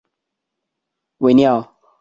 [1.19, 1.77] 维尼奥。